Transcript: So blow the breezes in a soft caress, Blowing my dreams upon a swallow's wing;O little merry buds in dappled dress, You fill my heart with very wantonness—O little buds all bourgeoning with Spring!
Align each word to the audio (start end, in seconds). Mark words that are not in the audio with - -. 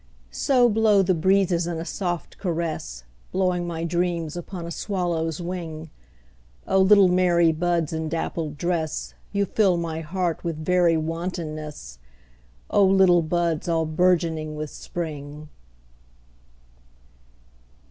So 0.31 0.67
blow 0.67 1.03
the 1.03 1.13
breezes 1.13 1.67
in 1.67 1.77
a 1.77 1.85
soft 1.85 2.39
caress, 2.39 3.03
Blowing 3.31 3.67
my 3.67 3.83
dreams 3.83 4.35
upon 4.35 4.65
a 4.65 4.71
swallow's 4.71 5.39
wing;O 5.39 6.79
little 6.79 7.07
merry 7.07 7.51
buds 7.51 7.93
in 7.93 8.09
dappled 8.09 8.57
dress, 8.57 9.13
You 9.31 9.45
fill 9.45 9.77
my 9.77 9.99
heart 10.01 10.43
with 10.43 10.57
very 10.65 10.97
wantonness—O 10.97 12.83
little 12.83 13.21
buds 13.21 13.69
all 13.69 13.85
bourgeoning 13.85 14.55
with 14.55 14.71
Spring! 14.71 15.49